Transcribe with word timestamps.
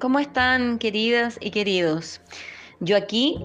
¿Cómo 0.00 0.18
están 0.18 0.78
queridas 0.78 1.38
y 1.40 1.50
queridos? 1.50 2.20
Yo 2.80 2.96
aquí 2.96 3.38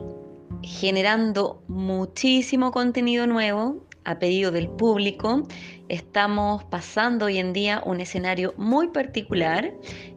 generando 0.63 1.63
muchísimo 1.67 2.71
contenido 2.71 3.27
nuevo 3.27 3.85
a 4.03 4.17
pedido 4.17 4.51
del 4.51 4.67
público. 4.67 5.47
Estamos 5.89 6.63
pasando 6.65 7.25
hoy 7.25 7.37
en 7.37 7.53
día 7.53 7.81
un 7.85 8.01
escenario 8.01 8.55
muy 8.57 8.87
particular 8.87 9.73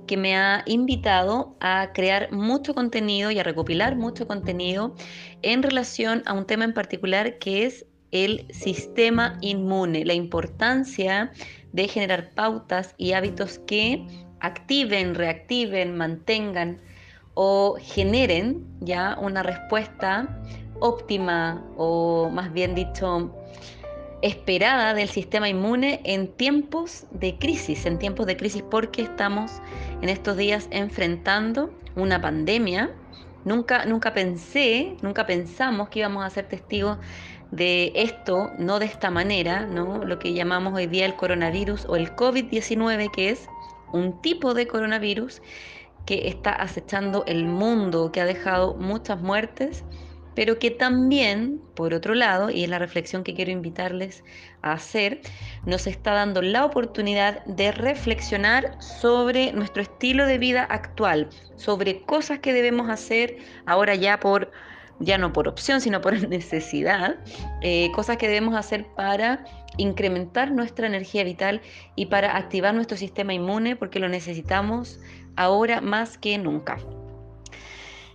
que 0.06 0.16
me 0.16 0.34
ha 0.34 0.62
invitado 0.66 1.54
a 1.60 1.90
crear 1.92 2.32
mucho 2.32 2.74
contenido 2.74 3.30
y 3.30 3.38
a 3.38 3.44
recopilar 3.44 3.96
mucho 3.96 4.26
contenido 4.26 4.94
en 5.42 5.62
relación 5.62 6.22
a 6.24 6.32
un 6.32 6.46
tema 6.46 6.64
en 6.64 6.72
particular 6.72 7.38
que 7.38 7.66
es 7.66 7.86
el 8.10 8.46
sistema 8.52 9.38
inmune, 9.42 10.04
la 10.04 10.14
importancia 10.14 11.30
de 11.72 11.88
generar 11.88 12.32
pautas 12.34 12.94
y 12.98 13.12
hábitos 13.12 13.58
que 13.60 14.06
activen, 14.42 15.14
reactiven, 15.14 15.96
mantengan 15.96 16.78
o 17.34 17.76
generen 17.80 18.66
ya 18.80 19.16
una 19.20 19.42
respuesta 19.42 20.28
óptima 20.80 21.64
o 21.76 22.28
más 22.30 22.52
bien 22.52 22.74
dicho 22.74 23.34
esperada 24.20 24.94
del 24.94 25.08
sistema 25.08 25.48
inmune 25.48 26.00
en 26.04 26.28
tiempos 26.28 27.06
de 27.10 27.38
crisis, 27.38 27.86
en 27.86 27.98
tiempos 27.98 28.26
de 28.26 28.36
crisis 28.36 28.62
porque 28.70 29.02
estamos 29.02 29.50
en 30.00 30.08
estos 30.08 30.36
días 30.36 30.68
enfrentando 30.70 31.72
una 31.96 32.20
pandemia. 32.20 32.90
Nunca, 33.44 33.84
nunca 33.86 34.14
pensé, 34.14 34.96
nunca 35.02 35.26
pensamos 35.26 35.88
que 35.88 36.00
íbamos 36.00 36.24
a 36.24 36.30
ser 36.30 36.46
testigos 36.48 36.98
de 37.50 37.92
esto, 37.96 38.50
no 38.58 38.78
de 38.78 38.86
esta 38.86 39.10
manera, 39.10 39.66
¿no? 39.66 40.04
Lo 40.04 40.18
que 40.18 40.32
llamamos 40.32 40.74
hoy 40.74 40.86
día 40.86 41.04
el 41.04 41.16
coronavirus 41.16 41.84
o 41.86 41.96
el 41.96 42.14
COVID-19, 42.14 43.10
que 43.10 43.30
es 43.30 43.48
un 43.92 44.20
tipo 44.22 44.54
de 44.54 44.66
coronavirus 44.66 45.42
que 46.06 46.28
está 46.28 46.52
acechando 46.52 47.24
el 47.26 47.44
mundo, 47.44 48.10
que 48.12 48.20
ha 48.20 48.24
dejado 48.24 48.74
muchas 48.74 49.20
muertes, 49.20 49.84
pero 50.34 50.58
que 50.58 50.70
también, 50.70 51.60
por 51.74 51.92
otro 51.94 52.14
lado, 52.14 52.50
y 52.50 52.64
es 52.64 52.70
la 52.70 52.78
reflexión 52.78 53.22
que 53.22 53.34
quiero 53.34 53.50
invitarles 53.50 54.24
a 54.62 54.72
hacer, 54.72 55.20
nos 55.66 55.86
está 55.86 56.12
dando 56.12 56.40
la 56.40 56.64
oportunidad 56.64 57.44
de 57.44 57.70
reflexionar 57.72 58.80
sobre 58.82 59.52
nuestro 59.52 59.82
estilo 59.82 60.26
de 60.26 60.38
vida 60.38 60.64
actual, 60.64 61.28
sobre 61.56 62.02
cosas 62.02 62.38
que 62.38 62.52
debemos 62.52 62.88
hacer 62.88 63.36
ahora 63.66 63.94
ya 63.94 64.18
por 64.20 64.50
ya 64.98 65.18
no 65.18 65.32
por 65.32 65.48
opción, 65.48 65.80
sino 65.80 66.00
por 66.00 66.14
necesidad, 66.28 67.16
eh, 67.60 67.90
cosas 67.92 68.16
que 68.16 68.28
debemos 68.28 68.54
hacer 68.54 68.86
para 68.94 69.44
incrementar 69.76 70.50
nuestra 70.50 70.86
energía 70.86 71.24
vital 71.24 71.60
y 71.96 72.06
para 72.06 72.36
activar 72.36 72.74
nuestro 72.74 72.96
sistema 72.96 73.34
inmune, 73.34 73.76
porque 73.76 73.98
lo 73.98 74.08
necesitamos 74.08 75.00
ahora 75.36 75.80
más 75.80 76.18
que 76.18 76.36
nunca. 76.38 76.78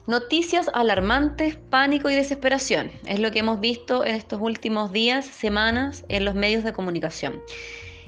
Noticias 0.08 0.70
alarmantes, 0.74 1.58
pánico 1.70 2.10
y 2.10 2.16
desesperación. 2.16 2.92
Es 3.06 3.20
lo 3.20 3.30
que 3.32 3.40
hemos 3.40 3.60
visto 3.60 4.06
en 4.06 4.16
estos 4.16 4.40
últimos 4.40 4.94
días, 4.94 5.26
semanas 5.26 6.06
en 6.08 6.24
los 6.24 6.34
medios 6.34 6.64
de 6.64 6.72
comunicación. 6.72 7.42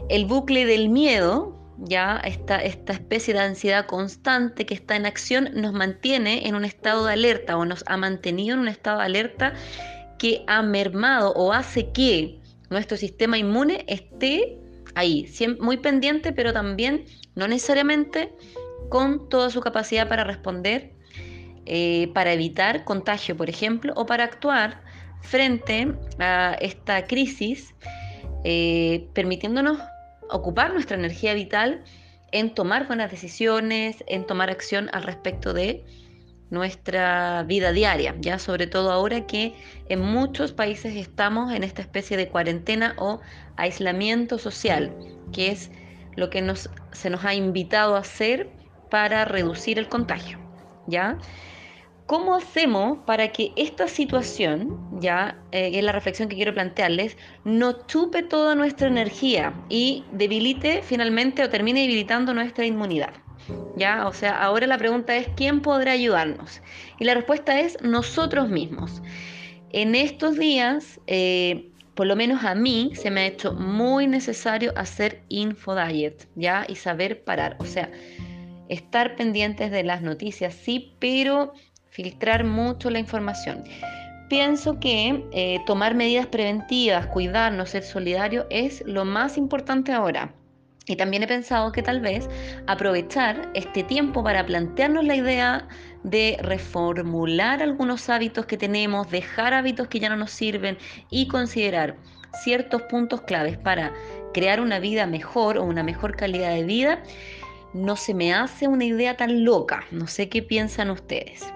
El 0.07 0.25
bucle 0.25 0.65
del 0.65 0.87
miedo, 0.87 1.58
ya 1.81 2.17
esta, 2.25 2.57
esta 2.57 2.93
especie 2.93 3.33
de 3.33 3.39
ansiedad 3.39 3.85
constante 3.85 4.65
que 4.65 4.73
está 4.73 4.95
en 4.95 5.05
acción 5.05 5.49
nos 5.53 5.73
mantiene 5.73 6.47
en 6.47 6.55
un 6.55 6.65
estado 6.65 7.05
de 7.05 7.13
alerta 7.13 7.57
o 7.57 7.65
nos 7.65 7.83
ha 7.87 7.97
mantenido 7.97 8.55
en 8.55 8.61
un 8.61 8.67
estado 8.67 8.99
de 8.99 9.05
alerta 9.05 9.53
que 10.17 10.43
ha 10.47 10.61
mermado 10.61 11.31
o 11.33 11.53
hace 11.53 11.91
que 11.91 12.39
nuestro 12.69 12.97
sistema 12.97 13.37
inmune 13.37 13.85
esté 13.87 14.57
ahí, 14.95 15.27
muy 15.59 15.77
pendiente, 15.77 16.33
pero 16.33 16.53
también 16.53 17.05
no 17.35 17.47
necesariamente 17.47 18.33
con 18.89 19.29
toda 19.29 19.49
su 19.49 19.61
capacidad 19.61 20.09
para 20.09 20.23
responder, 20.23 20.93
eh, 21.65 22.09
para 22.13 22.33
evitar 22.33 22.83
contagio, 22.83 23.37
por 23.37 23.49
ejemplo, 23.49 23.93
o 23.95 24.05
para 24.05 24.23
actuar 24.25 24.81
frente 25.21 25.93
a 26.19 26.57
esta 26.59 27.05
crisis, 27.05 27.73
eh, 28.43 29.07
permitiéndonos 29.13 29.79
ocupar 30.29 30.73
nuestra 30.73 30.97
energía 30.97 31.33
vital 31.33 31.83
en 32.31 32.53
tomar 32.53 32.87
buenas 32.87 33.11
decisiones, 33.11 34.03
en 34.07 34.25
tomar 34.25 34.49
acción 34.49 34.89
al 34.93 35.03
respecto 35.03 35.53
de 35.53 35.83
nuestra 36.49 37.43
vida 37.43 37.71
diaria, 37.71 38.15
ya 38.19 38.39
sobre 38.39 38.67
todo 38.67 38.91
ahora 38.91 39.27
que 39.27 39.53
en 39.87 40.01
muchos 40.01 40.51
países 40.51 40.95
estamos 40.95 41.53
en 41.53 41.63
esta 41.63 41.81
especie 41.81 42.17
de 42.17 42.27
cuarentena 42.27 42.95
o 42.97 43.19
aislamiento 43.55 44.39
social, 44.39 44.91
que 45.31 45.51
es 45.51 45.71
lo 46.15 46.29
que 46.29 46.41
nos, 46.41 46.69
se 46.91 47.09
nos 47.09 47.23
ha 47.23 47.33
invitado 47.33 47.95
a 47.95 47.99
hacer 47.99 48.49
para 48.89 49.25
reducir 49.25 49.77
el 49.77 49.89
contagio, 49.89 50.39
¿ya? 50.87 51.17
¿Cómo 52.09 52.33
hacemos 52.33 52.97
para 53.05 53.31
que 53.31 53.51
esta 53.55 53.87
situación, 53.87 54.99
ya 54.99 55.37
eh, 55.51 55.69
es 55.75 55.83
la 55.83 55.91
reflexión 55.91 56.27
que 56.27 56.35
quiero 56.35 56.55
plantearles, 56.55 57.15
no 57.43 57.85
chupe 57.85 58.23
toda 58.23 58.55
nuestra 58.55 58.87
energía 58.87 59.53
y 59.69 60.03
debilite 60.11 60.81
finalmente 60.81 61.43
o 61.43 61.49
termine 61.51 61.81
debilitando 61.81 62.33
nuestra 62.33 62.65
inmunidad? 62.65 63.13
¿Ya? 63.77 64.07
O 64.07 64.11
sea, 64.11 64.41
ahora 64.41 64.65
la 64.65 64.79
pregunta 64.79 65.15
es, 65.15 65.27
¿quién 65.35 65.61
podrá 65.61 65.91
ayudarnos? 65.91 66.63
Y 66.99 67.05
la 67.05 67.13
respuesta 67.13 67.59
es 67.59 67.79
nosotros 67.83 68.49
mismos. 68.49 69.03
En 69.69 69.93
estos 69.93 70.35
días, 70.39 70.99
eh, 71.05 71.69
por 71.93 72.07
lo 72.07 72.15
menos 72.15 72.43
a 72.43 72.55
mí, 72.55 72.91
se 72.95 73.11
me 73.11 73.21
ha 73.21 73.27
hecho 73.27 73.53
muy 73.53 74.07
necesario 74.07 74.73
hacer 74.75 75.21
infodiet, 75.29 76.27
¿ya? 76.33 76.65
Y 76.67 76.73
saber 76.73 77.23
parar. 77.23 77.55
O 77.59 77.65
sea, 77.65 77.91
estar 78.69 79.15
pendientes 79.15 79.71
de 79.71 79.83
las 79.83 80.01
noticias, 80.01 80.53
sí, 80.53 80.95
pero 80.99 81.53
filtrar 81.89 82.43
mucho 82.43 82.89
la 82.89 82.99
información. 82.99 83.63
Pienso 84.29 84.79
que 84.79 85.25
eh, 85.31 85.59
tomar 85.65 85.95
medidas 85.95 86.27
preventivas, 86.27 87.07
cuidarnos, 87.07 87.71
ser 87.71 87.83
solidario 87.83 88.45
es 88.49 88.83
lo 88.85 89.03
más 89.03 89.37
importante 89.37 89.91
ahora. 89.91 90.33
Y 90.85 90.95
también 90.95 91.21
he 91.21 91.27
pensado 91.27 91.71
que 91.71 91.83
tal 91.83 91.99
vez 91.99 92.27
aprovechar 92.65 93.49
este 93.53 93.83
tiempo 93.83 94.23
para 94.23 94.45
plantearnos 94.45 95.05
la 95.05 95.15
idea 95.15 95.67
de 96.03 96.37
reformular 96.41 97.61
algunos 97.61 98.09
hábitos 98.09 98.45
que 98.47 98.57
tenemos, 98.57 99.09
dejar 99.11 99.53
hábitos 99.53 99.87
que 99.87 99.99
ya 99.99 100.09
no 100.09 100.15
nos 100.15 100.31
sirven 100.31 100.77
y 101.11 101.27
considerar 101.27 101.97
ciertos 102.43 102.83
puntos 102.83 103.21
claves 103.21 103.57
para 103.57 103.93
crear 104.33 104.59
una 104.61 104.79
vida 104.79 105.05
mejor 105.05 105.57
o 105.57 105.63
una 105.63 105.83
mejor 105.83 106.15
calidad 106.15 106.53
de 106.53 106.63
vida, 106.63 107.03
no 107.73 107.95
se 107.95 108.13
me 108.13 108.33
hace 108.33 108.67
una 108.67 108.85
idea 108.85 109.15
tan 109.15 109.43
loca. 109.43 109.83
No 109.91 110.07
sé 110.07 110.29
qué 110.29 110.41
piensan 110.41 110.89
ustedes. 110.89 111.53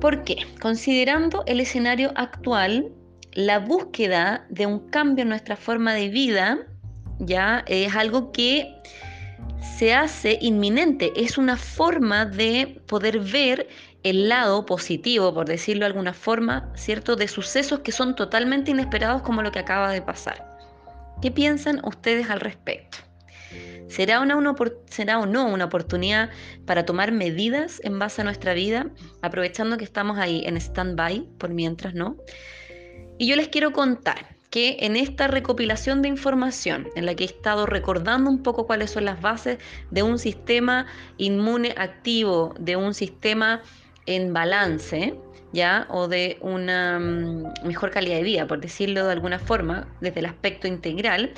¿Por 0.00 0.24
qué? 0.24 0.36
Considerando 0.60 1.42
el 1.46 1.60
escenario 1.60 2.12
actual, 2.16 2.92
la 3.32 3.58
búsqueda 3.58 4.46
de 4.50 4.66
un 4.66 4.88
cambio 4.90 5.22
en 5.22 5.30
nuestra 5.30 5.56
forma 5.56 5.94
de 5.94 6.08
vida 6.08 6.58
ya 7.18 7.64
es 7.66 7.94
algo 7.96 8.30
que 8.30 8.74
se 9.76 9.94
hace 9.94 10.38
inminente, 10.40 11.12
es 11.16 11.38
una 11.38 11.56
forma 11.56 12.26
de 12.26 12.80
poder 12.86 13.20
ver 13.20 13.68
el 14.02 14.28
lado 14.28 14.66
positivo, 14.66 15.32
por 15.34 15.46
decirlo 15.46 15.80
de 15.80 15.86
alguna 15.86 16.14
forma, 16.14 16.70
¿cierto? 16.74 17.16
De 17.16 17.26
sucesos 17.26 17.80
que 17.80 17.92
son 17.92 18.14
totalmente 18.14 18.70
inesperados 18.70 19.22
como 19.22 19.42
lo 19.42 19.50
que 19.50 19.58
acaba 19.58 19.90
de 19.90 20.02
pasar. 20.02 20.56
¿Qué 21.20 21.30
piensan 21.30 21.80
ustedes 21.84 22.30
al 22.30 22.40
respecto? 22.40 22.98
¿Será, 23.88 24.20
una, 24.20 24.54
¿Será 24.90 25.20
o 25.20 25.26
no 25.26 25.46
una 25.46 25.66
oportunidad 25.66 26.30
para 26.64 26.84
tomar 26.84 27.12
medidas 27.12 27.80
en 27.84 27.98
base 27.98 28.20
a 28.20 28.24
nuestra 28.24 28.54
vida, 28.54 28.90
aprovechando 29.22 29.76
que 29.76 29.84
estamos 29.84 30.18
ahí 30.18 30.42
en 30.44 30.56
stand-by, 30.56 31.26
por 31.38 31.50
mientras 31.50 31.94
no? 31.94 32.16
Y 33.18 33.28
yo 33.28 33.36
les 33.36 33.48
quiero 33.48 33.72
contar 33.72 34.36
que 34.50 34.78
en 34.80 34.96
esta 34.96 35.28
recopilación 35.28 36.02
de 36.02 36.08
información, 36.08 36.88
en 36.96 37.06
la 37.06 37.14
que 37.14 37.24
he 37.24 37.26
estado 37.26 37.66
recordando 37.66 38.30
un 38.30 38.42
poco 38.42 38.66
cuáles 38.66 38.90
son 38.90 39.04
las 39.04 39.20
bases 39.20 39.58
de 39.90 40.02
un 40.02 40.18
sistema 40.18 40.86
inmune 41.16 41.74
activo, 41.76 42.54
de 42.58 42.76
un 42.76 42.94
sistema 42.94 43.62
en 44.06 44.32
balance, 44.32 45.14
¿ya? 45.52 45.86
O 45.90 46.08
de 46.08 46.38
una 46.40 46.98
mm, 46.98 47.66
mejor 47.66 47.90
calidad 47.90 48.16
de 48.16 48.22
vida, 48.22 48.46
por 48.46 48.60
decirlo 48.60 49.04
de 49.04 49.12
alguna 49.12 49.38
forma, 49.38 49.88
desde 50.00 50.20
el 50.20 50.26
aspecto 50.26 50.66
integral, 50.66 51.32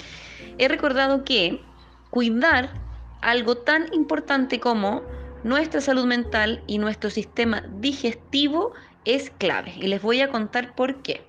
he 0.58 0.68
recordado 0.68 1.24
que 1.24 1.60
cuidar 2.10 2.70
algo 3.20 3.56
tan 3.56 3.92
importante 3.92 4.60
como 4.60 5.02
nuestra 5.44 5.80
salud 5.80 6.04
mental 6.04 6.62
y 6.66 6.78
nuestro 6.78 7.10
sistema 7.10 7.62
digestivo 7.78 8.72
es 9.04 9.30
clave. 9.30 9.72
Y 9.76 9.88
les 9.88 10.02
voy 10.02 10.20
a 10.20 10.28
contar 10.28 10.74
por 10.74 11.02
qué. 11.02 11.26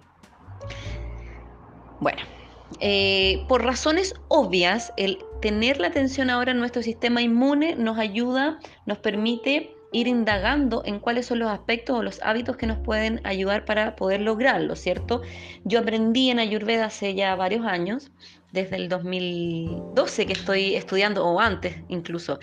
Bueno, 2.00 2.22
eh, 2.80 3.46
por 3.48 3.64
razones 3.64 4.14
obvias, 4.28 4.94
el 4.98 5.20
tener 5.42 5.80
la 5.80 5.88
atención 5.88 6.30
ahora 6.30 6.52
en 6.52 6.60
nuestro 6.60 6.82
sistema 6.82 7.22
inmune 7.22 7.76
nos 7.76 7.98
ayuda, 7.98 8.60
nos 8.86 9.00
permite 9.00 9.76
ir 9.92 10.08
indagando 10.08 10.84
en 10.86 11.00
cuáles 11.00 11.26
son 11.26 11.40
los 11.40 11.50
aspectos 11.50 11.98
o 11.98 12.04
los 12.04 12.22
hábitos 12.22 12.58
que 12.58 12.68
nos 12.68 12.78
pueden 12.80 13.22
ayudar 13.24 13.66
para 13.66 13.96
poder 13.96 14.22
lograrlo, 14.22 14.76
¿cierto? 14.76 15.22
Yo 15.64 15.80
aprendí 15.80 16.30
en 16.30 16.40
Ayurveda 16.40 16.86
hace 16.86 17.16
ya 17.16 17.36
varios 17.36 17.66
años, 17.66 18.12
desde 18.52 18.76
el 18.76 18.90
2012 18.90 20.26
que 20.26 20.34
estoy 20.34 20.76
estudiando, 20.76 21.26
o 21.26 21.40
antes 21.40 21.78
incluso, 21.88 22.40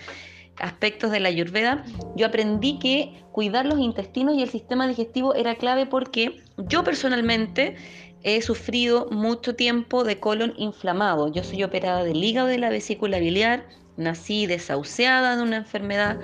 aspectos 0.59 1.11
de 1.11 1.19
la 1.19 1.29
ayurveda, 1.29 1.83
yo 2.15 2.25
aprendí 2.27 2.79
que 2.79 3.23
cuidar 3.31 3.65
los 3.65 3.79
intestinos 3.79 4.35
y 4.35 4.41
el 4.41 4.49
sistema 4.49 4.87
digestivo 4.87 5.35
era 5.35 5.55
clave 5.55 5.85
porque 5.85 6.41
yo 6.57 6.83
personalmente 6.83 7.75
he 8.23 8.41
sufrido 8.41 9.07
mucho 9.11 9.55
tiempo 9.55 10.03
de 10.03 10.19
colon 10.19 10.53
inflamado. 10.57 11.31
Yo 11.31 11.43
soy 11.43 11.63
operada 11.63 12.03
del 12.03 12.23
hígado 12.23 12.47
de 12.47 12.57
la 12.57 12.69
vesícula 12.69 13.19
biliar, 13.19 13.65
nací 13.97 14.45
desahuciada 14.45 15.35
de 15.35 15.43
una 15.43 15.57
enfermedad 15.57 16.17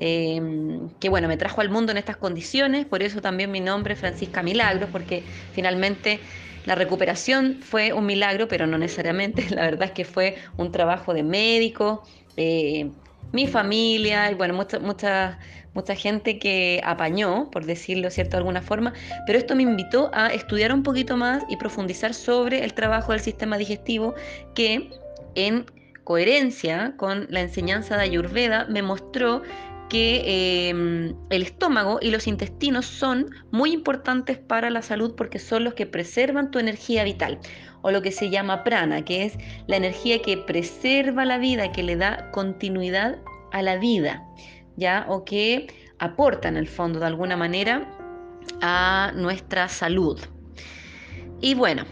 em, 0.00 0.88
que 1.00 1.08
bueno, 1.08 1.28
me 1.28 1.36
trajo 1.36 1.60
al 1.60 1.70
mundo 1.70 1.92
en 1.92 1.98
estas 1.98 2.16
condiciones, 2.16 2.86
por 2.86 3.02
eso 3.02 3.20
también 3.20 3.50
mi 3.50 3.60
nombre 3.60 3.94
es 3.94 4.00
Francisca 4.00 4.42
Milagros, 4.42 4.90
porque 4.92 5.24
finalmente 5.52 6.20
la 6.66 6.74
recuperación 6.74 7.58
fue 7.60 7.92
un 7.92 8.06
milagro, 8.06 8.48
pero 8.48 8.66
no 8.66 8.78
necesariamente, 8.78 9.46
la 9.50 9.62
verdad 9.62 9.84
es 9.84 9.90
que 9.92 10.04
fue 10.04 10.36
un 10.56 10.72
trabajo 10.72 11.14
de 11.14 11.22
médico, 11.22 12.02
eh, 12.36 12.90
mi 13.32 13.46
familia 13.46 14.30
y 14.30 14.34
bueno, 14.34 14.54
mucha, 14.54 14.78
mucha, 14.78 15.38
mucha 15.74 15.94
gente 15.96 16.38
que 16.38 16.80
apañó, 16.84 17.50
por 17.50 17.64
decirlo 17.64 18.10
cierto 18.10 18.32
de 18.32 18.38
alguna 18.38 18.62
forma, 18.62 18.92
pero 19.26 19.38
esto 19.38 19.56
me 19.56 19.64
invitó 19.64 20.10
a 20.14 20.28
estudiar 20.28 20.72
un 20.72 20.82
poquito 20.82 21.16
más 21.16 21.42
y 21.48 21.56
profundizar 21.56 22.14
sobre 22.14 22.64
el 22.64 22.74
trabajo 22.74 23.12
del 23.12 23.20
sistema 23.20 23.58
digestivo 23.58 24.14
que 24.54 24.90
en 25.34 25.66
coherencia 26.04 26.94
con 26.96 27.26
la 27.30 27.40
enseñanza 27.40 27.96
de 27.96 28.04
Ayurveda 28.04 28.66
me 28.68 28.82
mostró 28.82 29.42
que 29.88 30.68
em, 30.68 31.14
el 31.30 31.42
estómago 31.42 31.98
y 32.00 32.10
los 32.10 32.26
intestinos 32.26 32.86
son 32.86 33.30
muy 33.50 33.72
importantes 33.72 34.38
para 34.38 34.70
la 34.70 34.82
salud 34.82 35.14
porque 35.16 35.38
son 35.38 35.64
los 35.64 35.74
que 35.74 35.86
preservan 35.86 36.50
tu 36.50 36.58
energía 36.58 37.04
vital 37.04 37.38
o 37.82 37.90
lo 37.90 38.00
que 38.00 38.10
se 38.10 38.30
llama 38.30 38.64
prana, 38.64 39.04
que 39.04 39.24
es 39.24 39.38
la 39.66 39.76
energía 39.76 40.22
que 40.22 40.38
preserva 40.38 41.24
la 41.24 41.38
vida, 41.38 41.70
que 41.70 41.82
le 41.82 41.96
da 41.96 42.30
continuidad 42.30 43.18
a 43.52 43.62
la 43.62 43.76
vida, 43.76 44.26
¿ya? 44.76 45.04
O 45.08 45.24
que 45.24 45.66
aporta 45.98 46.48
en 46.48 46.56
el 46.56 46.66
fondo 46.66 46.98
de 46.98 47.06
alguna 47.06 47.36
manera 47.36 47.86
a 48.62 49.12
nuestra 49.14 49.68
salud. 49.68 50.18
Y 51.40 51.54
bueno, 51.54 51.84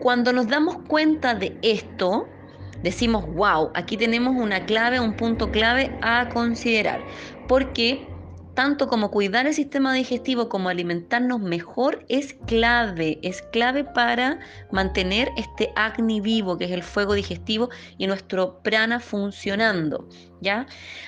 cuando 0.00 0.32
nos 0.32 0.48
damos 0.48 0.76
cuenta 0.86 1.34
de 1.34 1.56
esto, 1.62 2.28
decimos, 2.82 3.26
wow, 3.34 3.70
aquí 3.74 3.96
tenemos 3.96 4.34
una 4.36 4.64
clave, 4.64 5.00
un 5.00 5.14
punto 5.14 5.50
clave 5.50 5.90
a 6.02 6.28
considerar, 6.28 7.00
porque 7.48 8.06
tanto 8.54 8.88
como 8.88 9.10
cuidar 9.10 9.46
el 9.46 9.54
sistema 9.54 9.94
digestivo 9.94 10.48
como 10.48 10.68
alimentarnos 10.68 11.40
mejor 11.40 12.04
es 12.08 12.34
clave, 12.46 13.18
es 13.22 13.42
clave 13.52 13.84
para 13.84 14.38
mantener 14.70 15.30
este 15.36 15.72
acni 15.76 16.20
vivo, 16.20 16.58
que 16.58 16.64
es 16.64 16.70
el 16.72 16.82
fuego 16.82 17.14
digestivo, 17.14 17.70
y 17.96 18.06
nuestro 18.06 18.60
prana 18.62 19.00
funcionando, 19.00 20.08
¿ya? 20.40 20.66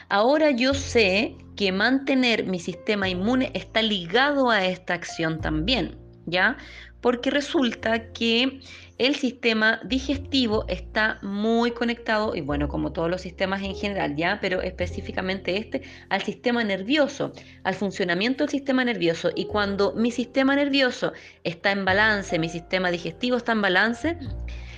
Ahora 0.09 0.51
yo 0.51 0.73
sé 0.73 1.37
que 1.57 1.73
mantener 1.73 2.47
mi 2.47 2.61
sistema 2.61 3.09
inmune 3.09 3.51
está 3.55 3.83
ligado 3.83 4.49
a 4.49 4.65
esta 4.65 4.95
acción 4.95 5.41
también, 5.41 5.99
¿ya? 6.27 6.57
Porque 7.01 7.31
resulta 7.31 8.13
que 8.13 8.61
el 9.03 9.17
sistema 9.17 9.81
digestivo 9.83 10.65
está 10.69 11.19
muy 11.23 11.73
conectado, 11.73 12.37
y 12.37 12.41
bueno, 12.41 12.69
como 12.69 12.93
todos 12.93 13.11
los 13.11 13.21
sistemas 13.21 13.61
en 13.63 13.75
general, 13.75 14.15
ya, 14.15 14.39
pero 14.41 14.63
específicamente 14.63 15.57
este, 15.57 15.83
al 16.09 16.23
sistema 16.23 16.63
nervioso, 16.63 17.33
al 17.65 17.75
funcionamiento 17.75 18.45
del 18.45 18.51
sistema 18.53 18.85
nervioso. 18.85 19.33
Y 19.35 19.47
cuando 19.47 19.93
mi 19.95 20.13
sistema 20.13 20.55
nervioso 20.55 21.15
está 21.43 21.73
en 21.73 21.85
balance, 21.85 22.39
mi 22.39 22.49
sistema 22.49 22.93
digestivo 22.93 23.39
está 23.39 23.51
en 23.51 23.63
balance, 23.63 24.19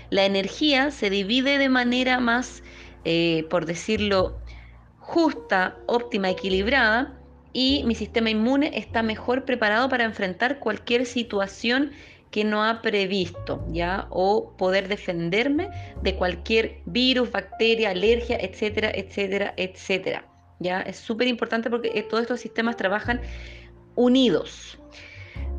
la 0.09 0.25
energía 0.25 0.91
se 0.91 1.11
divide 1.11 1.59
de 1.59 1.69
manera 1.69 2.19
más, 2.19 2.63
eh, 3.05 3.45
por 3.51 3.67
decirlo, 3.67 4.39
justa, 5.01 5.77
óptima, 5.87 6.31
equilibrada, 6.31 7.21
y 7.53 7.85
mi 7.85 7.95
sistema 7.95 8.31
inmune 8.31 8.71
está 8.75 9.03
mejor 9.03 9.45
preparado 9.45 9.91
para 9.91 10.05
enfrentar 10.05 10.61
cualquier 10.61 11.05
situación 11.05 11.93
que 12.31 12.45
no 12.45 12.65
ha 12.65 12.83
previsto, 12.83 13.65
¿ya? 13.69 14.07
O 14.11 14.57
poder 14.57 14.89
defenderme 14.89 15.69
de 16.03 16.17
cualquier 16.17 16.81
virus, 16.87 17.31
bacteria, 17.31 17.91
alergia, 17.91 18.37
etcétera, 18.41 18.91
etcétera, 18.95 19.55
etcétera. 19.57 20.27
¿Ya? 20.61 20.81
Es 20.81 20.97
súper 20.97 21.29
importante 21.29 21.69
porque 21.69 21.93
eh, 21.95 22.03
todos 22.03 22.23
estos 22.23 22.41
sistemas 22.41 22.77
trabajan 22.77 23.21
unidos. 23.97 24.79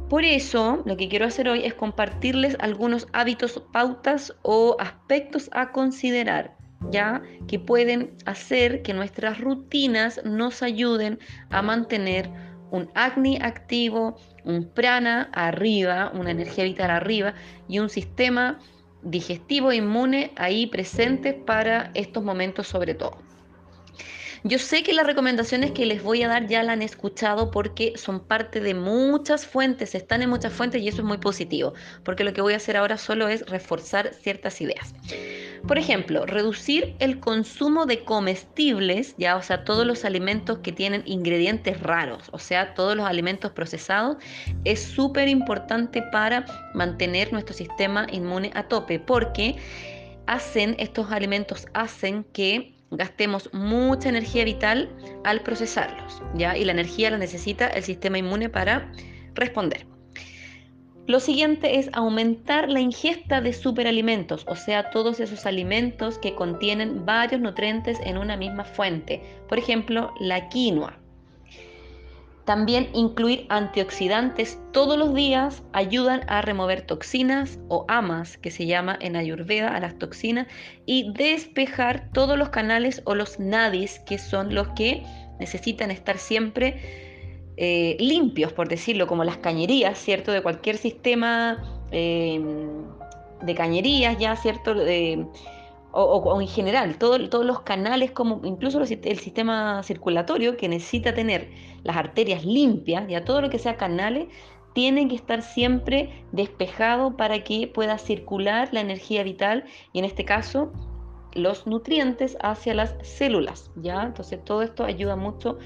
Por 0.10 0.24
eso, 0.24 0.84
lo 0.86 0.98
que 0.98 1.10
quiero 1.10 1.26
hacer 1.26 1.50
hoy 1.50 1.66
es 1.66 1.74
compartirles 1.74 2.56
algunos 2.60 3.08
hábitos, 3.12 3.62
pautas 3.74 4.36
o 4.44 4.78
aspectos 4.80 5.50
a 5.52 5.72
considerar, 5.72 6.56
¿ya? 6.92 7.24
Que 7.48 7.58
pueden 7.58 8.16
hacer 8.26 8.84
que 8.84 8.94
nuestras 8.94 9.42
rutinas 9.42 10.22
nos 10.24 10.62
ayuden 10.62 11.20
a 11.50 11.64
mantener 11.64 12.30
un 12.72 12.90
acni 12.94 13.38
activo, 13.42 14.18
un 14.44 14.66
prana 14.70 15.30
arriba, 15.34 16.12
una 16.14 16.32
energía 16.32 16.64
vital 16.64 16.92
arriba 16.92 17.34
y 17.68 17.80
un 17.80 17.90
sistema 17.90 18.60
digestivo 19.02 19.72
e 19.72 19.78
inmune 19.78 20.32
ahí 20.36 20.68
presente 20.68 21.34
para 21.34 21.92
estos 21.94 22.24
momentos 22.24 22.68
sobre 22.68 22.94
todo. 22.94 23.18
Yo 24.48 24.60
sé 24.60 24.84
que 24.84 24.94
las 24.94 25.08
recomendaciones 25.08 25.72
que 25.72 25.88
les 25.88 26.04
voy 26.04 26.22
a 26.22 26.28
dar 26.28 26.46
ya 26.46 26.62
las 26.62 26.74
han 26.74 26.84
escuchado 26.84 27.50
porque 27.50 27.94
son 27.96 28.20
parte 28.20 28.60
de 28.60 28.76
muchas 28.76 29.48
fuentes, 29.48 29.96
están 29.96 30.22
en 30.22 30.30
muchas 30.30 30.54
fuentes 30.54 30.84
y 30.84 30.88
eso 30.88 30.98
es 30.98 31.04
muy 31.04 31.18
positivo, 31.18 31.74
porque 32.04 32.24
lo 32.24 32.32
que 32.32 32.42
voy 32.42 32.54
a 32.54 32.58
hacer 32.58 32.78
ahora 32.78 32.98
solo 32.98 33.28
es 33.28 33.44
reforzar 33.48 34.14
ciertas 34.14 34.62
ideas. 34.62 34.94
Por 35.68 35.80
ejemplo, 35.80 36.28
reducir 36.28 36.96
el 37.00 37.20
consumo 37.20 37.88
de 37.88 38.04
comestibles, 38.04 39.16
ya, 39.18 39.36
o 39.36 39.42
sea, 39.42 39.64
todos 39.64 39.88
los 39.88 40.06
alimentos 40.06 40.60
que 40.60 40.72
tienen 40.72 41.02
ingredientes 41.06 41.82
raros, 41.82 42.30
o 42.32 42.38
sea, 42.38 42.76
todos 42.76 42.96
los 42.96 43.08
alimentos 43.08 43.52
procesados, 43.52 44.18
es 44.64 44.80
súper 44.80 45.28
importante 45.28 46.04
para 46.12 46.46
mantener 46.76 47.34
nuestro 47.34 47.56
sistema 47.56 48.06
inmune 48.12 48.52
a 48.54 48.68
tope, 48.68 49.00
porque 49.00 49.56
hacen, 50.28 50.76
estos 50.78 51.12
alimentos 51.12 51.66
hacen 51.74 52.26
que 52.26 52.76
gastemos 52.92 53.50
mucha 53.52 54.10
energía 54.10 54.46
vital 54.46 54.88
al 55.24 55.42
procesarlos, 55.42 56.22
¿ya? 56.36 56.56
Y 56.56 56.64
la 56.64 56.74
energía 56.74 57.10
la 57.10 57.18
necesita 57.18 57.68
el 57.70 57.84
sistema 57.84 58.20
inmune 58.20 58.50
para 58.50 58.92
responder. 59.34 59.95
Lo 61.08 61.20
siguiente 61.20 61.78
es 61.78 61.90
aumentar 61.94 62.68
la 62.68 62.80
ingesta 62.80 63.40
de 63.40 63.54
superalimentos, 63.54 64.44
o 64.48 64.56
sea, 64.56 64.90
todos 64.90 65.20
esos 65.20 65.46
alimentos 65.46 66.18
que 66.18 66.34
contienen 66.34 67.06
varios 67.06 67.42
nutrientes 67.42 68.00
en 68.04 68.18
una 68.18 68.36
misma 68.36 68.64
fuente. 68.64 69.22
Por 69.48 69.60
ejemplo, 69.60 70.12
la 70.20 70.50
quinoa. 70.50 70.98
También 72.46 72.90
incluir 72.94 73.46
antioxidantes 73.50 74.60
todos 74.72 74.98
los 74.98 75.14
días 75.14 75.64
ayudan 75.74 76.22
a 76.28 76.42
remover 76.42 76.82
toxinas 76.82 77.60
o 77.70 77.86
amas, 77.88 78.38
que 78.38 78.50
se 78.50 78.66
llama 78.66 78.98
en 79.00 79.16
Ayurveda 79.16 79.76
a 79.76 79.80
las 79.80 79.98
toxinas, 80.00 80.48
y 80.88 81.12
despejar 81.14 82.10
todos 82.14 82.38
los 82.38 82.50
canales 82.50 83.04
o 83.06 83.14
los 83.14 83.40
nadis, 83.40 84.00
que 84.08 84.18
son 84.18 84.56
los 84.56 84.70
que 84.70 85.04
necesitan 85.40 85.92
estar 85.92 86.18
siempre 86.18 87.15
eh, 87.58 87.96
limpios, 88.00 88.54
por 88.54 88.68
decirlo, 88.68 89.08
como 89.08 89.24
las 89.24 89.38
cañerías, 89.38 89.98
¿cierto? 89.98 90.32
De 90.32 90.42
cualquier 90.42 90.78
sistema 90.78 91.64
eh, 91.92 92.42
de 93.42 93.56
cañerías, 93.56 94.18
ya, 94.18 94.36
¿cierto? 94.36 94.76
O, 95.98 96.42
en 96.42 96.48
general, 96.48 96.98
todos 96.98 97.46
los 97.46 97.62
canales, 97.62 98.12
como 98.12 98.42
incluso 98.44 98.82
el 98.82 99.20
sistema 99.20 99.82
circulatorio 99.84 100.58
que 100.58 100.68
necesita 100.68 101.14
tener 101.14 101.50
las 101.84 101.96
arterias 101.96 102.44
limpias, 102.44 103.08
ya 103.08 103.24
todo 103.24 103.40
lo 103.40 103.50
que 103.50 103.60
sea 103.60 103.78
canales, 103.78 104.28
tienen 104.74 105.08
que 105.08 105.16
estar 105.16 105.42
siempre 105.42 106.26
despejado 106.34 107.16
para 107.16 107.46
que 107.46 107.68
pueda 107.68 107.98
circular 107.98 108.68
la 108.74 108.82
energía 108.82 109.24
vital 109.24 109.64
y 109.94 110.00
en 110.00 110.06
este 110.06 110.26
caso 110.26 110.74
los 111.34 111.66
nutrientes 111.66 112.38
hacia 112.42 112.74
las 112.74 112.96
células, 113.02 113.72
¿ya? 113.78 114.04
Entonces 114.04 114.44
todo 114.44 114.64
esto 114.64 114.84
ayuda 114.84 115.16
mucho 115.16 115.58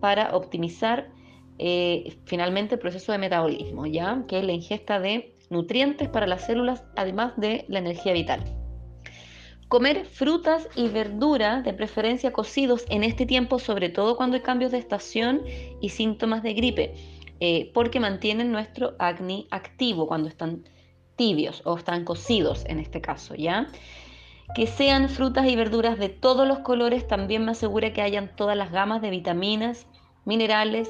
para 0.00 0.34
optimizar 0.36 1.10
eh, 1.58 2.18
finalmente 2.24 2.74
el 2.74 2.80
proceso 2.80 3.12
de 3.12 3.18
metabolismo, 3.18 3.86
¿ya? 3.86 4.24
Que 4.28 4.38
es 4.40 4.44
la 4.44 4.52
ingesta 4.52 5.00
de 5.00 5.34
nutrientes 5.50 6.08
para 6.08 6.26
las 6.26 6.46
células, 6.46 6.84
además 6.96 7.32
de 7.36 7.64
la 7.68 7.78
energía 7.78 8.12
vital. 8.12 8.44
Comer 9.68 10.06
frutas 10.06 10.68
y 10.76 10.88
verduras, 10.88 11.64
de 11.64 11.72
preferencia 11.72 12.32
cocidos 12.32 12.84
en 12.88 13.02
este 13.02 13.26
tiempo, 13.26 13.58
sobre 13.58 13.88
todo 13.88 14.16
cuando 14.16 14.36
hay 14.36 14.42
cambios 14.42 14.70
de 14.70 14.78
estación 14.78 15.42
y 15.80 15.88
síntomas 15.88 16.42
de 16.42 16.54
gripe, 16.54 16.94
eh, 17.40 17.70
porque 17.74 17.98
mantienen 17.98 18.52
nuestro 18.52 18.94
acné 18.98 19.46
activo 19.50 20.06
cuando 20.06 20.28
están 20.28 20.64
tibios 21.16 21.62
o 21.64 21.76
están 21.76 22.04
cocidos 22.04 22.64
en 22.66 22.78
este 22.78 23.00
caso, 23.00 23.34
¿ya? 23.34 23.66
Que 24.54 24.66
sean 24.66 25.08
frutas 25.08 25.46
y 25.48 25.56
verduras 25.56 25.98
de 25.98 26.10
todos 26.10 26.46
los 26.46 26.60
colores 26.60 27.06
también 27.08 27.44
me 27.44 27.50
asegura 27.50 27.92
que 27.92 28.02
hayan 28.02 28.36
todas 28.36 28.56
las 28.56 28.70
gamas 28.70 29.02
de 29.02 29.10
vitaminas, 29.10 29.86
minerales, 30.24 30.88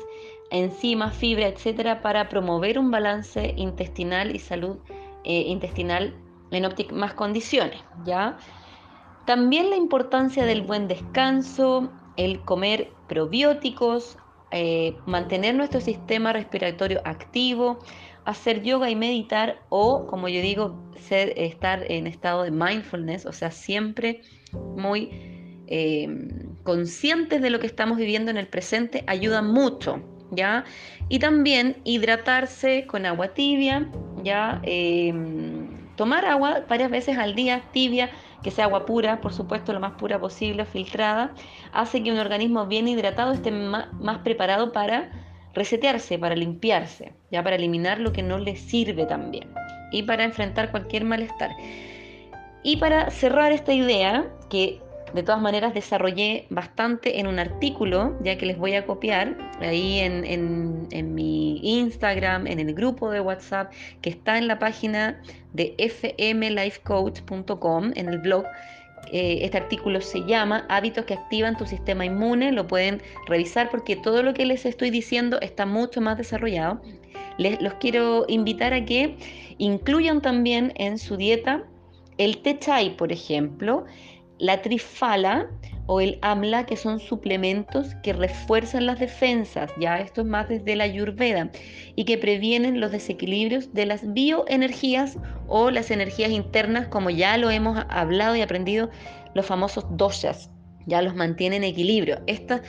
enzimas, 0.51 1.17
fibra, 1.17 1.49
etcétera, 1.49 2.03
para 2.03 2.29
promover 2.29 2.79
un 2.79 2.91
balance 2.91 3.55
intestinal 3.57 4.35
y 4.35 4.39
salud 4.39 4.77
eh, 5.25 5.43
intestinal 5.47 6.15
en 6.51 6.65
óptimas 6.65 7.15
condiciones, 7.15 7.81
¿ya? 8.05 8.37
También 9.27 9.71
la 9.71 9.77
importancia 9.77 10.45
del 10.45 10.63
buen 10.63 10.87
descanso, 10.87 11.91
el 12.17 12.41
comer 12.43 12.93
probióticos, 13.09 14.19
eh, 14.53 14.97
mantener 15.07 15.57
nuestro 15.57 15.81
sistema 15.81 16.33
respiratorio 16.33 17.01
activo, 17.05 17.81
hacer 18.25 18.63
yoga 18.63 18.89
y 18.89 18.97
meditar 18.97 19.63
o, 19.69 20.07
como 20.07 20.29
yo 20.29 20.41
digo, 20.41 20.81
estar 21.11 21.91
en 21.91 22.07
estado 22.07 22.45
de 22.45 22.53
mindfulness, 22.53 23.27
o 23.27 23.33
sea, 23.33 23.51
siempre 23.51 24.23
muy 24.53 25.11
eh, 25.67 26.09
conscientes 26.63 27.43
de 27.43 27.51
lo 27.51 27.59
que 27.59 27.67
estamos 27.67 27.99
viviendo 27.99 28.31
en 28.31 28.37
el 28.37 28.47
presente, 28.47 29.03
ayuda 29.07 29.43
mucho, 29.43 30.01
¿ya? 30.31 30.65
Y 31.09 31.19
también 31.19 31.77
hidratarse 31.85 32.87
con 32.87 33.07
agua 33.07 33.29
tibia, 33.29 33.89
¿ya? 34.23 34.61
Em, 34.63 35.87
tomar 35.97 36.25
agua 36.25 36.65
varias 36.69 36.91
veces 36.91 37.19
al 37.19 37.35
día 37.35 37.63
tibia, 37.73 38.11
que 38.43 38.51
sea 38.51 38.67
agua 38.67 38.87
pura, 38.87 39.21
por 39.21 39.33
supuesto, 39.33 39.73
lo 39.73 39.81
más 39.81 39.93
pura 39.93 40.21
posible, 40.21 40.65
filtrada, 40.65 41.33
hace 41.73 42.03
que 42.03 42.13
un 42.13 42.19
organismo 42.19 42.67
bien 42.67 42.87
hidratado 42.87 43.33
esté 43.33 43.51
más, 43.51 43.89
preparado 44.23 44.73
para 44.73 45.11
resetearse, 45.55 46.19
para 46.19 46.37
limpiarse, 46.37 47.15
ya 47.31 47.43
para 47.43 47.57
eliminar 47.57 47.99
lo 47.99 48.13
que 48.13 48.23
no 48.23 48.39
le 48.39 48.57
sirve 48.57 49.07
también 49.07 49.49
y 49.91 50.03
para 50.03 50.25
enfrentar 50.25 50.71
cualquier 50.71 51.05
malestar. 51.05 51.51
Y 52.63 52.77
para 52.77 53.11
cerrar 53.11 53.53
esta 53.53 53.73
idea, 53.73 54.27
que 54.51 54.81
de 55.15 55.23
todas 55.23 55.41
maneras 55.41 55.73
desarrollé 55.73 56.47
bastante 56.51 57.21
en 57.21 57.27
un 57.27 57.39
artículo, 57.39 58.17
ya 58.23 58.37
que 58.37 58.47
les 58.47 58.59
voy 58.59 58.75
a 58.75 58.87
copiar 58.87 59.37
ahí 59.61 60.01
en, 60.01 61.15
mi 61.15 61.61
Instagram, 61.63 62.47
en 62.47 62.61
el 62.61 62.75
grupo 62.75 63.11
de 63.11 63.21
WhatsApp, 63.21 63.73
que 64.03 64.11
está 64.11 64.39
en 64.39 64.49
la 64.49 64.59
página 64.59 65.21
de 65.53 65.75
fmlifecoach.com, 65.79 67.93
en 67.95 68.09
el 68.09 68.19
blog. 68.19 68.45
Eh, 69.13 69.39
este 69.43 69.59
artículo 69.59 70.01
se 70.01 70.27
llama 70.27 70.67
Hábitos 70.69 71.05
que 71.05 71.15
activan 71.15 71.57
tu 71.57 71.65
sistema 71.65 72.05
inmune. 72.05 72.51
Lo 72.51 72.67
pueden 72.67 73.01
revisar 73.29 73.71
porque 73.71 73.95
todo 73.95 74.23
lo 74.23 74.35
que 74.35 74.45
les 74.45 74.67
estoy 74.67 74.91
diciendo 74.91 75.39
está 75.41 75.65
mucho 75.65 76.01
más 76.01 76.19
desarrollado. 76.19 76.83
Les, 77.39 77.63
los 77.63 77.75
quiero 77.75 78.25
invitar 78.27 78.75
a 78.75 78.85
que 78.85 79.17
incluyan 79.59 80.21
también 80.21 80.73
en 80.77 80.99
su 80.99 81.17
dieta 81.17 81.63
el 82.19 82.39
té 82.39 82.59
chai, 82.59 82.97
por 82.97 83.13
ejemplo, 83.13 83.85
la 84.39 84.63
trifala 84.63 85.49
o 85.87 86.01
el 86.01 86.19
amla, 86.21 86.67
que 86.67 86.77
son 86.77 86.99
suplementos 86.99 87.95
que 88.03 88.13
refuerzan 88.13 88.87
las 88.87 88.99
defensas, 88.99 89.71
ya 89.79 90.01
esto 90.01 90.23
es 90.23 90.27
más 90.27 90.49
desde 90.49 90.75
la 90.75 90.85
ayurveda, 90.85 91.51
y 91.95 92.05
que 92.05 92.19
previenen 92.19 92.81
los 92.81 92.91
desequilibrios 92.91 93.73
de 93.73 93.87
las 93.87 94.13
bioenergías 94.13 95.17
o 95.47 95.71
las 95.71 95.91
energías 95.91 96.31
internas, 96.31 96.89
como 96.89 97.11
ya 97.11 97.39
lo 97.39 97.51
hemos 97.51 97.79
hablado 97.89 98.35
y 98.35 98.43
aprendido, 98.43 98.91
los 99.35 99.47
famosos 99.47 99.85
doshas, 99.91 100.51
ya 100.87 101.03
los 101.03 101.15
mantienen 101.15 101.63
en 101.63 101.71
equilibrio. 101.71 102.21
Esta, 102.27 102.63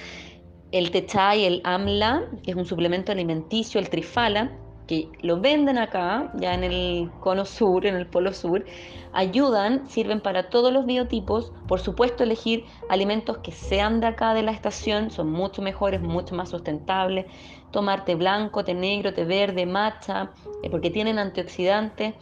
el 0.72 0.92
techai, 0.92 1.46
el 1.46 1.62
amla, 1.64 2.24
que 2.44 2.52
es 2.52 2.58
un 2.58 2.66
suplemento 2.66 3.12
alimenticio, 3.12 3.80
el 3.80 3.90
trifala, 3.90 4.52
que 4.88 5.10
lo 5.22 5.40
venden 5.40 5.78
acá, 5.78 6.32
ya 6.36 6.54
en 6.54 6.64
el 6.64 7.12
cono 7.20 7.46
sur, 7.46 7.86
en 7.86 7.96
el 7.96 8.08
polo 8.08 8.34
sur, 8.34 8.66
ayudan, 9.14 9.88
sirven 9.90 10.22
para 10.22 10.50
todos 10.50 10.72
los 10.72 10.86
biotipos. 10.86 11.52
Por 11.68 11.80
supuesto, 11.80 12.24
elegir 12.24 12.64
alimentos 12.90 13.40
que 13.40 13.52
sean 13.52 14.00
de 14.00 14.08
acá 14.08 14.34
de 14.34 14.44
la 14.44 14.52
estación, 14.52 15.12
son 15.12 15.30
mucho 15.30 15.62
mejores, 15.62 16.02
mucho 16.02 16.36
más 16.36 16.50
sustentables. 16.50 17.26
Tomar 17.72 18.06
té 18.06 18.16
blanco, 18.16 18.64
té 18.64 18.74
negro, 18.74 19.14
té 19.14 19.26
verde, 19.26 19.66
matcha, 19.66 20.32
eh, 20.64 20.70
porque 20.70 20.90
tienen 20.90 21.20
antioxidantes. 21.20 22.16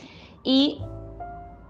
Y 0.44 0.80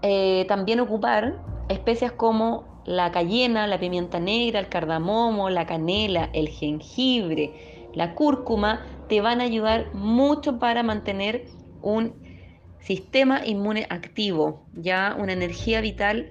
eh, 0.02 0.46
también 0.48 0.80
ocupar 0.80 1.36
especias 1.68 2.12
como 2.12 2.64
la 2.86 3.10
cayena, 3.10 3.66
la 3.66 3.78
pimienta 3.78 4.18
negra, 4.20 4.60
el 4.60 4.68
cardamomo, 4.68 5.50
la 5.50 5.66
canela, 5.66 6.30
el 6.32 6.48
jengibre, 6.48 7.88
la 7.92 8.14
cúrcuma, 8.14 8.80
te 9.08 9.20
van 9.20 9.40
a 9.40 9.44
ayudar 9.44 9.94
mucho 9.94 10.58
para 10.58 10.82
mantener 10.82 11.46
un 11.80 12.14
sistema 12.80 13.44
inmune 13.46 13.86
activo, 13.90 14.68
ya 14.74 15.16
una 15.18 15.32
energía 15.32 15.80
vital 15.80 16.30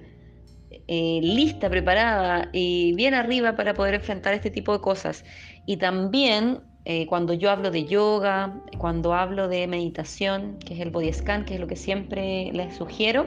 eh, 0.88 1.20
lista, 1.22 1.70
preparada 1.70 2.48
y 2.52 2.94
bien 2.94 3.14
arriba 3.14 3.56
para 3.56 3.74
poder 3.74 3.94
enfrentar 3.94 4.34
este 4.34 4.50
tipo 4.50 4.72
de 4.72 4.80
cosas. 4.80 5.24
Y 5.64 5.76
también 5.76 6.60
eh, 6.84 7.06
cuando 7.06 7.34
yo 7.34 7.50
hablo 7.50 7.70
de 7.70 7.84
yoga, 7.84 8.62
cuando 8.78 9.14
hablo 9.14 9.48
de 9.48 9.66
meditación, 9.66 10.58
que 10.58 10.74
es 10.74 10.80
el 10.80 10.90
body 10.90 11.12
scan, 11.12 11.44
que 11.44 11.54
es 11.54 11.60
lo 11.60 11.66
que 11.66 11.76
siempre 11.76 12.50
les 12.52 12.76
sugiero, 12.76 13.26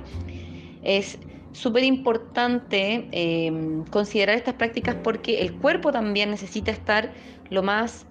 es 0.81 1.19
súper 1.51 1.83
importante 1.83 3.09
eh, 3.11 3.51
considerar 3.89 4.35
estas 4.35 4.53
prácticas 4.55 4.95
porque 5.03 5.41
el 5.41 5.57
cuerpo 5.59 5.91
también 5.91 6.31
necesita 6.31 6.71
estar 6.71 7.13
lo 7.49 7.63
más 7.63 8.05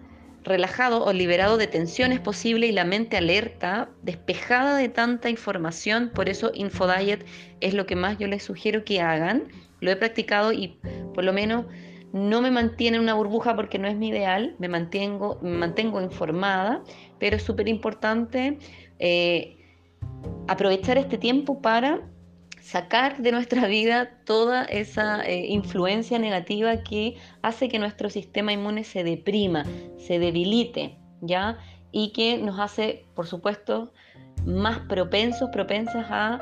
relajado 0.45 1.05
o 1.05 1.13
liberado 1.13 1.57
de 1.57 1.67
tensiones 1.67 2.21
posible 2.21 2.67
y 2.67 2.73
la 2.73 2.85
mente 2.85 3.17
alerta, 3.17 3.91
despejada 4.03 4.77
de 4.77 4.89
tanta 4.89 5.31
información. 5.31 6.11
Por 6.15 6.29
eso 6.29 6.51
InfoDiet 6.55 7.25
es 7.61 7.75
lo 7.75 7.87
que 7.87 7.97
más 7.97 8.19
yo 8.19 8.29
les 8.29 8.43
sugiero 8.43 8.85
que 8.85 9.01
hagan. 9.01 9.45
Lo 9.81 9.91
he 9.91 9.97
practicado 9.97 10.53
y 10.53 10.79
por 11.15 11.25
lo 11.25 11.33
menos 11.33 11.67
no 12.13 12.41
me 12.41 12.51
mantiene 12.51 12.97
en 12.97 13.03
una 13.03 13.15
burbuja 13.15 13.55
porque 13.55 13.79
no 13.79 13.89
es 13.89 13.97
mi 13.97 14.09
ideal, 14.09 14.55
me 14.59 14.69
mantengo, 14.69 15.39
me 15.43 15.51
mantengo 15.51 16.01
informada, 16.01 16.83
pero 17.19 17.37
es 17.37 17.43
súper 17.43 17.69
importante 17.69 18.59
eh, 18.99 19.57
aprovechar 20.47 20.99
este 20.99 21.19
tiempo 21.19 21.61
para 21.61 22.01
sacar 22.69 23.17
de 23.23 23.33
nuestra 23.33 23.67
vida 23.67 24.11
toda 24.27 24.65
esa 24.65 25.25
eh, 25.25 25.47
influencia 25.47 26.19
negativa 26.19 26.83
que 26.83 27.17
hace 27.41 27.71
que 27.71 27.79
nuestro 27.79 28.11
sistema 28.11 28.53
inmune 28.53 28.85
se 28.85 29.05
deprima, 29.05 29.65
se 29.97 30.19
debilite, 30.19 30.99
¿ya? 31.23 31.57
Y 31.93 32.13
que 32.13 32.37
nos 32.37 32.61
hace, 32.61 33.07
por 33.15 33.27
supuesto, 33.27 33.95
más 34.45 34.81
propensos, 34.81 35.49
propensas 35.49 36.07
a 36.11 36.41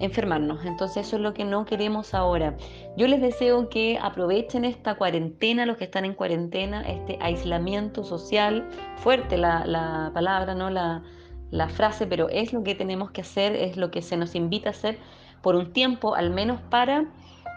enfermarnos. 0.00 0.64
Entonces 0.64 1.06
eso 1.06 1.16
es 1.16 1.22
lo 1.22 1.34
que 1.34 1.44
no 1.44 1.66
queremos 1.66 2.14
ahora. 2.14 2.56
Yo 2.96 3.06
les 3.06 3.20
deseo 3.20 3.68
que 3.68 3.98
aprovechen 4.00 4.64
esta 4.64 4.94
cuarentena, 4.94 5.66
los 5.66 5.76
que 5.76 5.84
están 5.84 6.06
en 6.06 6.14
cuarentena, 6.14 6.88
este 6.88 7.18
aislamiento 7.20 8.02
social, 8.02 8.66
fuerte 8.96 9.36
la, 9.36 10.10
palabra, 10.14 10.54
¿no? 10.54 10.70
La, 10.70 11.02
la 11.50 11.68
frase, 11.68 12.06
pero 12.06 12.30
es 12.30 12.54
lo 12.54 12.62
que 12.62 12.74
tenemos 12.74 13.10
que 13.10 13.20
hacer, 13.20 13.54
es 13.54 13.76
lo 13.76 13.90
que 13.90 14.00
se 14.00 14.16
nos 14.16 14.34
invita 14.34 14.70
a 14.70 14.72
hacer 14.72 14.98
por 15.42 15.54
un 15.54 15.72
tiempo 15.72 16.14
al 16.14 16.30
menos 16.30 16.60
para, 16.70 17.02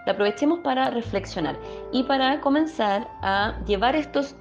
lo 0.06 0.12
aprovechemos 0.12 0.60
para 0.60 0.90
reflexionar 0.90 1.58
y 1.92 2.04
para 2.04 2.42
comenzar 2.42 3.08
a 3.22 3.56
llevar 3.66 3.96
estos 3.96 4.36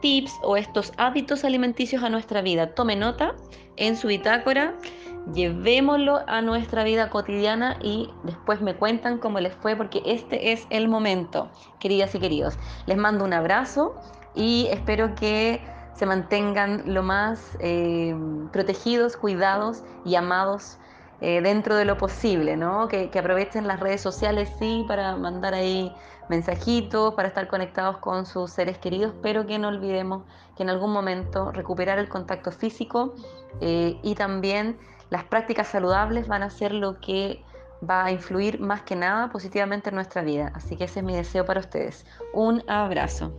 tips 0.00 0.32
o 0.42 0.56
estos 0.56 0.92
hábitos 0.98 1.44
alimenticios 1.44 2.02
a 2.02 2.08
nuestra 2.08 2.42
vida. 2.42 2.74
Tome 2.74 2.96
nota 2.96 3.34
en 3.76 3.96
su 3.96 4.08
bitácora, 4.08 4.74
llevémoslo 5.34 6.20
a 6.26 6.40
nuestra 6.42 6.84
vida 6.84 7.10
cotidiana 7.10 7.78
y 7.82 8.10
después 8.22 8.60
me 8.60 8.74
cuentan 8.74 9.18
cómo 9.18 9.40
les 9.40 9.54
fue 9.54 9.76
porque 9.76 10.02
este 10.04 10.52
es 10.52 10.66
el 10.70 10.88
momento, 10.88 11.50
queridas 11.80 12.14
y 12.14 12.20
queridos. 12.20 12.58
Les 12.86 12.96
mando 12.96 13.24
un 13.24 13.32
abrazo 13.32 13.94
y 14.34 14.66
espero 14.70 15.14
que 15.14 15.60
se 15.94 16.06
mantengan 16.06 16.82
lo 16.86 17.02
más 17.02 17.56
eh, 17.60 18.14
protegidos, 18.52 19.16
cuidados 19.16 19.82
y 20.04 20.14
amados 20.14 20.78
eh, 21.20 21.40
dentro 21.40 21.76
de 21.76 21.84
lo 21.84 21.96
posible, 21.96 22.56
¿no? 22.56 22.88
Que, 22.88 23.10
aprovechen 23.18 23.66
las 23.66 23.80
redes 23.80 24.00
sociales, 24.00 24.50
sí, 24.58 24.84
para 24.86 25.16
mandar 25.16 25.54
ahí 25.54 25.94
mensajitos, 26.28 27.14
para 27.14 27.28
estar 27.28 27.48
conectados 27.48 27.98
con 27.98 28.26
sus 28.26 28.50
seres 28.50 28.78
queridos, 28.78 29.14
pero 29.22 29.46
que 29.46 29.58
no 29.58 29.68
olvidemos 29.68 30.24
que 30.56 30.62
en 30.62 30.70
algún 30.70 30.92
momento 30.92 31.52
recuperar 31.52 31.98
el 31.98 32.08
contacto 32.08 32.50
físico 32.50 33.14
eh, 33.60 33.98
y 34.02 34.14
también 34.14 34.76
las 35.10 35.24
prácticas 35.24 35.68
saludables 35.68 36.26
van 36.26 36.42
a 36.42 36.50
ser 36.50 36.72
lo 36.72 37.00
que 37.00 37.44
va 37.88 38.06
a 38.06 38.10
influir 38.10 38.60
más 38.60 38.82
que 38.82 38.96
nada 38.96 39.30
positivamente 39.30 39.90
en 39.90 39.94
nuestra 39.94 40.22
vida. 40.22 40.52
Así 40.54 40.76
que 40.76 40.84
ese 40.84 41.00
es 41.00 41.04
mi 41.04 41.14
deseo 41.14 41.44
para 41.44 41.60
ustedes. 41.60 42.04
Un 42.32 42.62
abrazo. 42.68 43.32